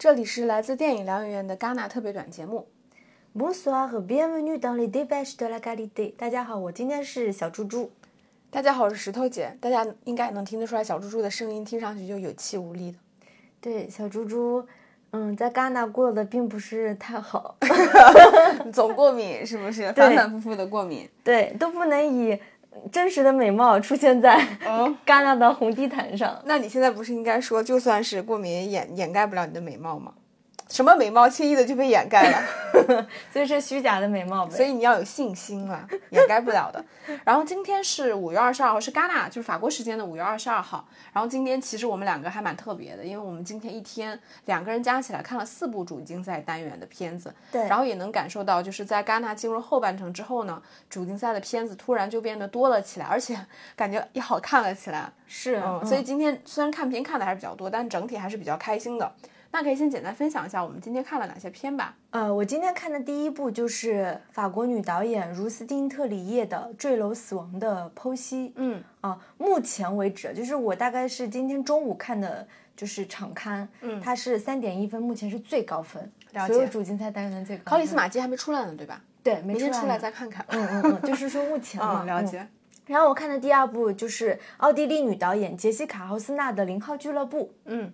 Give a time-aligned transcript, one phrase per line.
[0.00, 2.66] 这里是来自电影疗养院的戛纳特别短节目。
[3.36, 6.14] Bonsoir bienvenue dans les débats de la qualité。
[6.16, 7.92] 大家好，我今天是小猪猪。
[8.48, 9.54] 大家好，我是石头姐。
[9.60, 12.96] 大家应该也能听得出来，小猪猪的声音听上去就有气无力的。
[13.60, 14.66] 对，小猪猪，
[15.10, 17.56] 嗯，在戛纳过得并不是太好，
[18.72, 19.92] 总过敏是不是？
[19.92, 21.06] 反反复复的过敏。
[21.22, 22.40] 对，都不能以
[22.90, 24.36] 真实的美貌出现在
[24.66, 26.40] 嗯 戛纳的红地毯上。
[26.44, 30.12] 那你现在不是应该说，就算是过敏也掩掩盖不了你的美貌吗？
[30.70, 33.06] 什么美貌轻易的就被掩盖了？
[33.32, 34.54] 所以是虚假的美貌呗。
[34.54, 36.82] 所以你要有信心啊， 掩盖不了的。
[37.24, 40.86] 然后今天是五月二十二号，是戛纳，就是法国时间的五月二十二号。
[41.12, 53.36] 然后今天其实我们两个还蛮特别的，因为我们今天一天两个人加起来看了四部主竞赛单元的片子，对然后也能感受到，就是在戛纳进入后半程之后呢，主竞赛的片子突然就变得多了起来，而且
[53.74, 55.10] 感觉也好看了起来。
[55.26, 59.12] 是，嗯，所以今天虽然看片看的还是比较多，但整体还是比较开心的。
[59.52, 61.96] 那可以先简单分享一下我们今天看了哪些片吧。
[62.10, 68.48] 呃，我今天看的第一部就是法国女导演茹斯汀特里叶的《坠楼死亡的剖析》。
[68.54, 76.00] 嗯啊，目前为止，就是我大概是今天中午看的，就是场刊，嗯它是三点一分，目前是最高分，
[76.32, 77.64] 了解所有主竞赛单元的最高分。
[77.64, 79.02] 考里斯马基还没出来呢，对吧？
[79.22, 80.46] 对，没明天出来出呢再看看。
[80.50, 82.46] 嗯嗯嗯，就是说目前嘛，嗯，了解。
[82.86, 87.44] 然后我看的第二部就是奥地利女导演杰西卡·豪斯纳的《零号俱乐部》。
[87.66, 87.92] 嗯，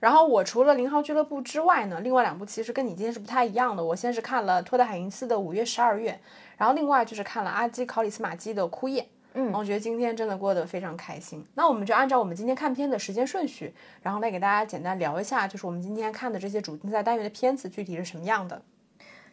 [0.00, 3.82] 然后我除了零号俱乐部之外呢，另外两部其实跟你今天是不太一样的。
[3.82, 6.12] 我先是看了托德海因斯的《五月十二月》，
[6.56, 9.02] 然后另外就是看了阿基考里斯马基的《枯叶》。
[9.38, 11.44] 嗯我觉得今天真的过得非常开心。
[11.54, 18.62] 那我们就按照我们今天看片的时间顺序，然后来给大家简单聊一下，就是我们今天看的这些主竞赛单元的片子具体是什么样的。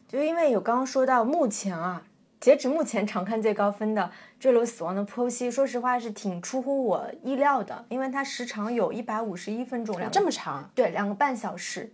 [0.06, 2.04] 就因为有刚刚说到，目前啊，
[2.44, 4.02] 截止目前常看最高分的
[4.38, 10.70] 《坠楼死亡的剖析》，说实话是挺出乎我意料的，因为它时长有一百五十一分钟，两个这么长？
[10.76, 11.94] 对，两个半小时。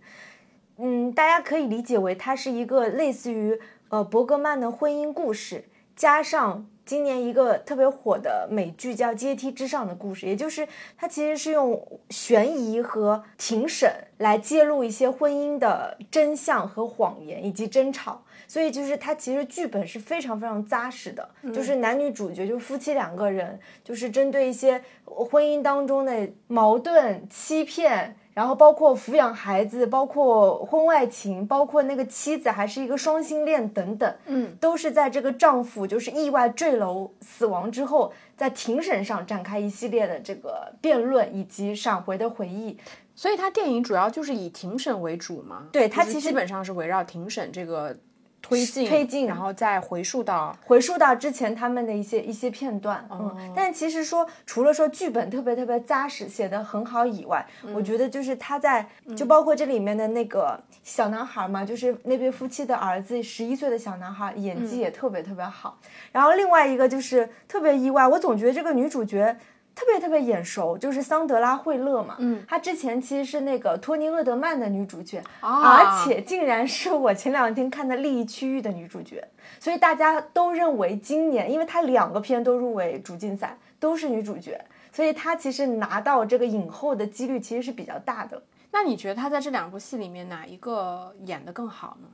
[0.78, 3.60] 嗯，大家可以理解为它是一个类似于
[3.90, 11.80] 呃伯格曼的婚姻故事，加上今年一个特别火的美剧叫《阶梯之上的故事》，也就是它其实是用
[12.10, 18.20] 悬疑和庭审来揭露一些婚姻的真相和谎言以及争吵。
[18.48, 42.78] 所以就是它其实剧本是非常非常扎实的，就是男女主角就是夫妻两个人，就是针对一些婚姻当中的矛盾、欺骗，然后包括抚养孩子，包括婚外情，包括那个妻子还是一个双性恋等等，嗯，都是在这个丈夫就是意外坠楼死亡之后，在庭审上展开一系列的这个辩论以及闪回的回忆。
[43.14, 45.66] 所以他电影主要就是以庭审为主嘛？
[45.70, 47.94] 对它其实基本上是围绕庭审这个
[48.42, 49.26] 推进，推进。
[49.26, 53.34] 然后再回溯到回溯到之前他们的一些一些片段，哦。
[53.38, 57.72] 嗯，但其实说除了说剧本特别特别扎实，写的很好以外，嗯。
[57.74, 58.86] 我觉得就是他在
[59.16, 65.78] 就包括这里面的那个小男孩嘛，就是那对夫妻的儿子，十一岁的小男孩，演技也特别特别好。
[66.12, 69.36] 然后另外一个就是特别意外，我总觉得这个女主角。
[69.74, 75.62] 特别特别眼熟，就是桑德拉·惠勒嘛，嗯，她之前其实是那个托尼·厄德曼的女主角，啊。
[75.62, 79.26] 而且竟然是我前两天看的《利益区域》的女主角，
[79.58, 88.42] 所以大家都认为今年，因为她两个片都入围主竞赛，都是女主角，所以她其实拿到这个影后的几率其实是比较大的。
[88.72, 92.08] 那你觉得她在这两部戏里面哪一个演得更好呢？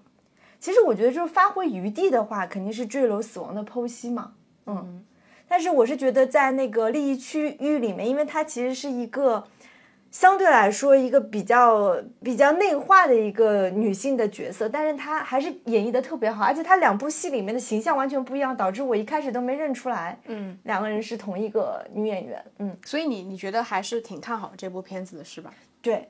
[0.61, 4.33] 其实我觉得就是发挥余地的话，肯定是坠楼死亡的剖析嘛，
[4.66, 5.05] 嗯。
[5.49, 9.47] 但是我是觉得在那个利益区域里面，因为它其实是一个
[10.11, 25.53] 相对来说一个比较比较内化的一个女性的角色，但是她还是演绎的特别好，而且她两部戏里面的形象完全不一样，导致我一开始都没认出来，嗯，两个人是同一个女演员，嗯，所以你你觉得还是挺看好这部片子的是吧？
[25.83, 26.09] 对。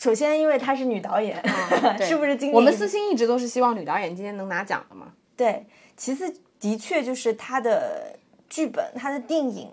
[0.00, 5.08] 首先，因为她是女导演， 啊是不是今年我们私心一直都是希望女导演今天能拿奖的嘛？
[5.36, 5.66] 对，
[5.96, 8.16] 其次的确就是她的
[8.48, 9.70] 剧本，他的电影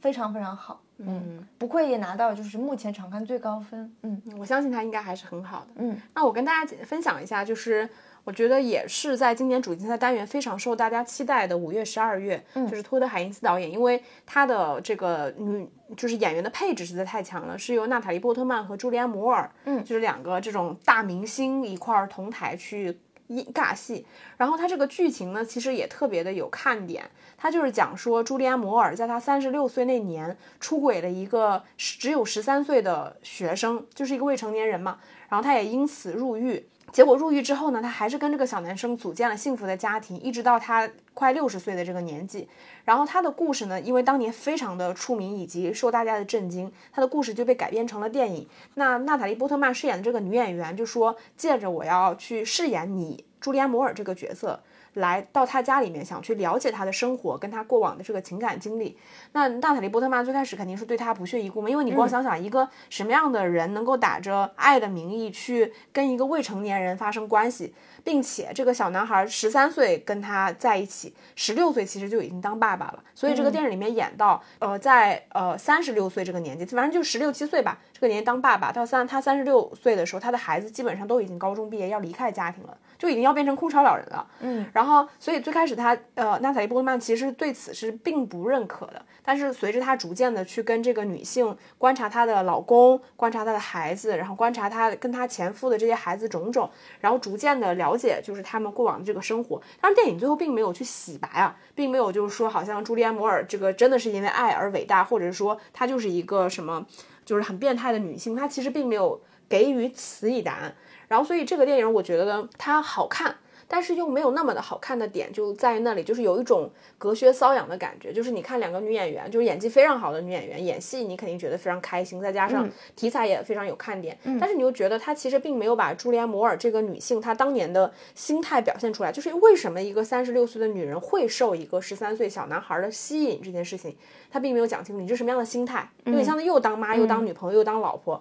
[0.00, 5.66] 非常非常好，嗯，不愧也拿到就是目前场刊最高分，嗯我相信他应该还是很好的。
[5.76, 7.88] 嗯，那我跟大家分享一下，就是
[8.24, 22.98] 我觉得也是在今年主竞赛单元非常受大家期待的五月、十二月，嗯就是托德海因斯导演，因为他的这个女就是演员的配置实在太强了，是由娜塔莉波特曼和朱莉安摩尔，嗯就是两个这种大明星一块儿同台去。
[23.30, 24.04] 一尬戏，
[24.36, 27.08] 然后它这个剧情呢，其实也特别的有看点。
[27.38, 34.98] 它就是讲说，朱莉安·摩尔在她三十六岁那年出轨了一个只有十三岁的学生，就是一个未成年人嘛。
[35.28, 36.66] 然后她也因此入狱。
[36.92, 42.48] 结果入狱之后呢，他还是跟这个小男生组建了幸福的家庭，一直到他快六十岁的这个年纪。
[42.84, 48.46] 然后他的故事呢，因为当年非常的出名以及受大家的震惊，他的故事就被改编成了电影。
[48.74, 54.60] 那娜塔莉波特曼饰演的这个女演员就说：“借着我要去饰演你朱莉安摩尔这个角色。”
[54.94, 58.96] 来到他家里面，想去了解他的生活，跟他过往的这个情感经历。
[59.32, 67.74] 那娜塔莉波特曼最开始肯定是对他不屑一顾嘛，因为你光想想一个什么样的人能够打着爱的名义去跟一个未成年人发生关系，
[68.04, 73.02] 并且这个小男孩十三岁跟他在一起，十六岁其实就已经当爸爸了。
[73.14, 82.76] 所以这个电影里面演到，呃，在呃三十六岁这个年纪，反正就十六七岁吧，这个年纪当爸爸，到三他三十六岁的时候，他的孩子基本上都已经高中毕业，要离开家庭了。
[82.98, 96.68] 就已经要变成空巢老人了，嗯，然后所以最开始他呃，娜塔莉波特曼其实对此是并不认可的，但是随着他逐渐的去跟这个女性观察她的老公，观察她的孩子，然后观察她跟她前夫的这些孩子种种，
[97.00, 99.60] 然后逐渐的了了解就是他们过往的这个生活。
[99.80, 106.86] 但是，电影最后并没有去洗白啊，并没有就是说好像朱莉安摩尔这个真的是因为爱而伟大，或者说她就是一个什么
[107.24, 110.74] 就是很变态的女性，她其实并没有给予此一答案。
[111.08, 113.36] 然后，所以这个电影我觉得，它好看，
[113.72, 116.68] 但是又没有那么的好看的点就在于那里，就是有一种
[116.98, 118.12] 隔靴搔痒的感觉。
[118.12, 124.18] 就是你看两个女演员，就是演技非常好的女演员演戏，你肯定觉得非常开心，再加上题材也非常有看点。
[124.40, 129.12] 但是你又觉得她其实并没有把朱莉安·摩尔这个女性她当年的心态表现出来。
[129.12, 133.96] 就是为什么一个三十六岁的女人会受一个十三岁小男孩的吸引这件事情，
[134.32, 135.00] 她并没有讲清楚。
[135.00, 135.88] 你是什么样的心态？
[136.06, 138.20] 有点像又当妈又当女朋友又当老婆。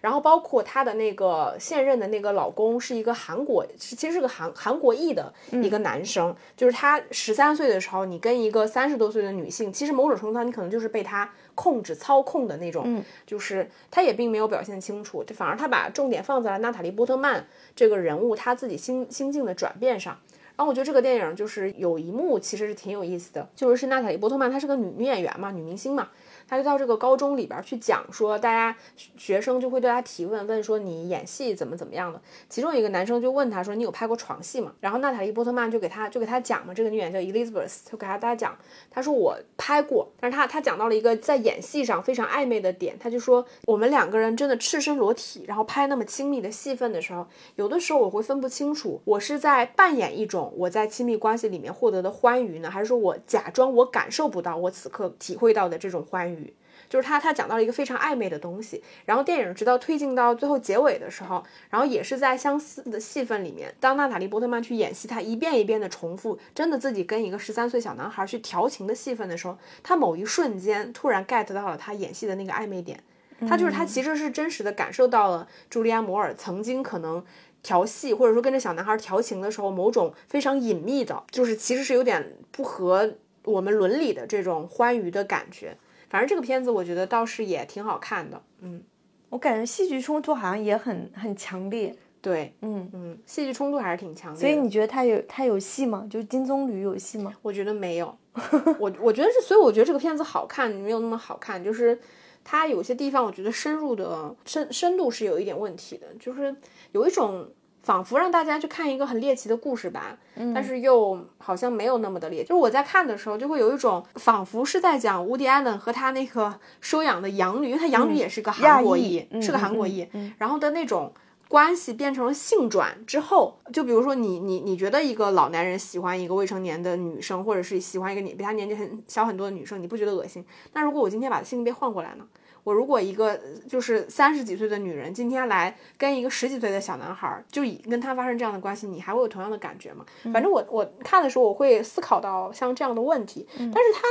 [0.00, 20.18] 然后包括她的那个现任的那个老公是一个韩国，其实是个韩韩国裔的一个男生，就是他十三岁的时候，你跟一个三十多岁的女性，其实某种程度上你可能就是被他控制操控的那种，就是他也并没有表现清楚，反而他把重点放在了娜塔莉波特曼这个人物他自己心心境的转变上。
[20.60, 26.10] 然后我觉得这个电影就是有一幕其实是挺有意思的，就是是娜塔莉波特曼她是个女女演员嘛，女明星嘛。
[26.46, 28.76] 她就到这个高中里边去讲说，大家
[29.16, 32.20] 学生就会对她提问，问说你演戏怎么怎么样的。
[32.50, 34.72] 其中一个男生就问他说，你有拍过床戏吗？
[34.80, 38.58] 然后娜塔莉波特曼就给她就给她讲嘛，这个女演员叫 Elizabeth，就给她大家讲，
[38.90, 56.54] 他说我拍过，但是他他讲到了一个在演戏上非常暧昧的点，他就说我们两个人真的赤身裸体，然后拍那么亲密的戏份的时候，有的时候我会分不清楚，我是在扮演一种我在亲密关系里面获得的欢愉呢，还是说我假装我感受不到我此刻体会到的这种欢愉。
[56.88, 73.00] 就是他，他讲到了一个非常暧昧的东西，然后电影直到推进到最后结尾的时候，然后也是在相似的戏份里面，当娜塔莉波特曼去演戏，她一遍一遍的重复，真的自己跟一个十三岁小男孩去调情的戏份的时候，他某一瞬间突然 get 到了他演戏的那个暧昧点，
[73.48, 77.24] 他就是他其实是真实的感受到了朱莉安摩尔曾经可能
[77.62, 83.14] 调戏或者说跟着小男孩调情的时候，某种非常隐秘的，就是其实是有点不合
[83.44, 85.76] 我们伦理的这种欢愉的感觉。
[86.08, 88.82] 反正这个片子我觉得倒是也挺好看的，嗯，
[89.28, 94.40] 我感觉戏剧冲突好像也很很强烈，对，嗯嗯，戏剧冲突还是挺强烈。
[94.40, 96.04] 所以你觉得他有他有戏吗？
[96.10, 97.32] 就金棕榈有戏吗？
[97.42, 98.18] 我觉得没有，
[98.80, 101.96] 我我觉得是，所以我觉得这个片子好看没有那么好看，就是
[102.44, 106.54] 它有些地方我觉得深入的深深度是有一点问题的，就是
[106.92, 107.48] 有一种。
[107.82, 110.14] 仿佛让大家去看一个很猎奇的故事吧，
[110.54, 112.42] 但是又好像没有那么的猎。
[112.42, 120.06] 就是我在看的时候，就会有一种仿佛是在讲乌迪安伦和他那个收养的养女，因为他养女也是个韩国裔，是个韩国裔，
[120.36, 121.10] 然后的那种
[121.50, 130.44] 关系变成了性转之后，就比如说你你你觉得一个老男人喜欢一个未成年的女生，或者是喜欢一个你比他年纪很小很多的女生，你不觉得恶心？
[130.74, 132.24] 那如果我今天把性别换过来呢？
[132.62, 133.36] 我如果一个
[133.68, 140.06] 就是三十几岁的女人，今天来跟一个十几岁的小男孩，就以跟他发生这样的关系，你还会有同样的感觉吗？
[140.32, 143.44] 反正我我看的时候，我会思考到像这样的问题。
[143.56, 144.02] 但是他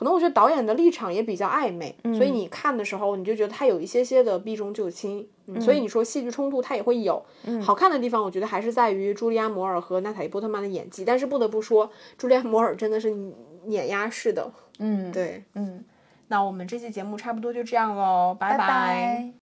[0.00, 5.28] 可能我觉得导演的立场也比较暧昧，所以你看的时候，你就觉得他有一些些的避重就轻。
[5.60, 7.22] 所以你说戏剧冲突，它也会有。
[7.60, 11.04] 好看的地方，我觉得还是在于朱莉安·摩尔和娜塔莉·波特曼的演技。
[11.04, 13.14] 但是不得不说，朱莉安·摩尔真的是
[13.64, 14.50] 碾压式的。
[14.78, 15.84] 嗯，对，嗯。
[16.28, 19.32] 那我们这期节目差不多就这样喽，拜拜。